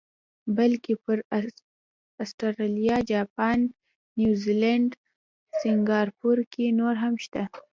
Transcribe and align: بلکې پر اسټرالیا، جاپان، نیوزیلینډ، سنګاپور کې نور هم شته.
بلکې 0.57 0.93
پر 1.03 1.17
اسټرالیا، 2.23 2.97
جاپان، 3.11 3.59
نیوزیلینډ، 4.19 4.89
سنګاپور 5.59 6.37
کې 6.53 6.65
نور 6.79 6.95
هم 7.03 7.13
شته. 7.23 7.43